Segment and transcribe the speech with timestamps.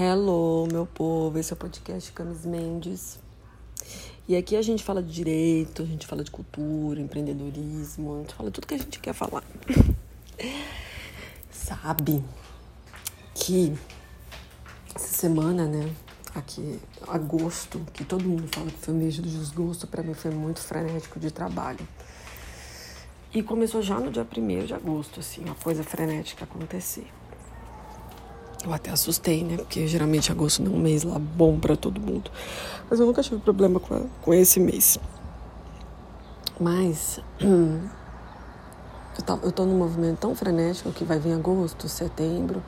[0.00, 3.18] Hello, meu povo, esse é o podcast Camis Mendes.
[4.26, 8.32] E aqui a gente fala de direito, a gente fala de cultura, empreendedorismo, a gente
[8.32, 9.44] fala tudo que a gente quer falar.
[11.52, 12.24] Sabe
[13.34, 13.76] que
[14.94, 15.94] essa semana, né,
[16.34, 20.30] aqui, agosto, que todo mundo fala que foi um mês do desgosto, para mim foi
[20.30, 21.86] muito frenético de trabalho.
[23.34, 27.06] E começou já no dia 1 de agosto, assim, uma coisa frenética acontecer.
[28.64, 29.56] Eu até assustei, né?
[29.56, 32.30] Porque geralmente agosto não é um mês lá bom para todo mundo.
[32.88, 34.98] Mas eu nunca tive problema com, a, com esse mês.
[36.60, 42.62] Mas eu, tá, eu tô num movimento tão frenético que vai vir agosto, setembro,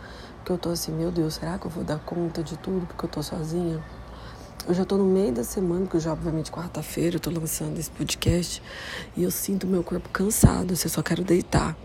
[0.44, 3.04] que eu tô assim, meu Deus, será que eu vou dar conta de tudo porque
[3.04, 3.80] eu tô sozinha?
[4.66, 7.90] Eu já tô no meio da semana, porque já obviamente quarta-feira eu tô lançando esse
[7.90, 8.62] podcast
[9.16, 11.76] e eu sinto meu corpo cansado, eu só quero deitar.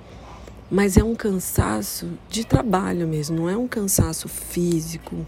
[0.72, 5.26] Mas é um cansaço de trabalho mesmo, não é um cansaço físico,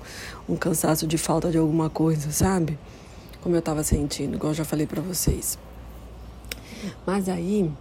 [0.48, 2.78] um cansaço de falta de alguma coisa, sabe?
[3.42, 5.58] Como eu estava sentindo, igual eu já falei para vocês.
[7.06, 7.72] Mas aí,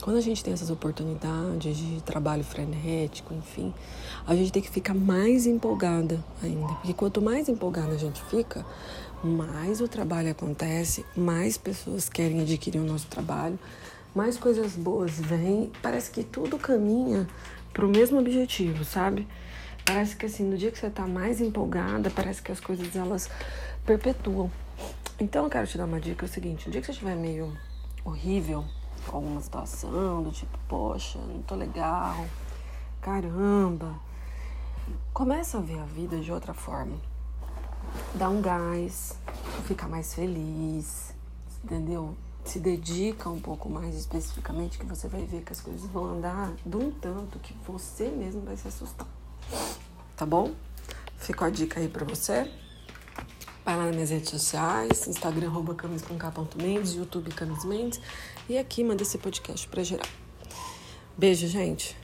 [0.00, 3.74] quando a gente tem essas oportunidades de trabalho frenético, enfim,
[4.26, 6.72] a gente tem que ficar mais empolgada ainda.
[6.74, 8.64] Porque quanto mais empolgada a gente fica,
[9.24, 13.58] mais o trabalho acontece, mais pessoas querem adquirir o nosso trabalho,
[14.14, 17.26] mais coisas boas vêm, parece que tudo caminha
[17.72, 19.26] para o mesmo objetivo, sabe?
[19.84, 23.28] Parece que assim, no dia que você está mais empolgada, parece que as coisas elas
[23.84, 24.50] perpetuam.
[25.18, 27.16] Então eu quero te dar uma dica, é o seguinte, no dia que você estiver
[27.16, 27.56] meio
[28.04, 28.64] horrível
[29.06, 32.24] com alguma situação, do tipo, poxa, não tô legal,
[33.00, 33.94] caramba,
[35.12, 36.96] começa a ver a vida de outra forma.
[38.14, 39.18] Dá um gás,
[39.66, 41.14] fica mais feliz,
[41.64, 42.16] entendeu?
[42.44, 46.52] Se dedica um pouco mais especificamente, que você vai ver que as coisas vão andar
[46.64, 49.06] de um tanto que você mesmo vai se assustar.
[50.16, 50.52] Tá bom?
[51.16, 52.50] Ficou a dica aí pra você.
[53.64, 56.16] Vai lá nas minhas redes sociais, Instagram, arroba camis com
[56.60, 58.00] Mendes, YouTube Camis Mendes.
[58.48, 60.06] E aqui manda esse podcast pra geral.
[61.16, 62.01] Beijo, gente.